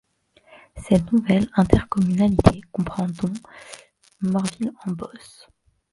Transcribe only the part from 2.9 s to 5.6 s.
dont Morville-en-Beauce.